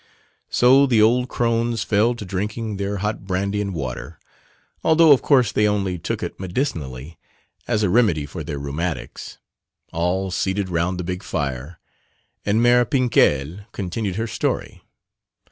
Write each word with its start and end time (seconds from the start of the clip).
So 0.49 0.87
the 0.87 0.99
old 0.99 1.29
crones 1.29 1.83
fell 1.83 2.15
to 2.15 2.25
drinking 2.25 2.77
their 2.77 2.97
hot 3.05 3.25
brandy 3.27 3.61
and 3.61 3.71
water 3.71 4.19
(although 4.83 5.11
of 5.11 5.21
course 5.21 5.51
they 5.51 5.67
only 5.67 5.99
took 5.99 6.23
it 6.23 6.39
medicinally, 6.39 7.19
as 7.67 7.83
a 7.83 7.89
remedy 7.91 8.25
for 8.25 8.43
their 8.43 8.57
rheumatics), 8.57 9.37
all 9.93 10.31
seated 10.31 10.69
round 10.69 10.97
the 10.99 11.03
big 11.03 11.21
fire 11.21 11.79
and 12.43 12.61
Mère 12.65 12.83
Pinquèle 12.85 13.67
continued 13.73 14.15
her 14.15 14.25
story. 14.25 14.81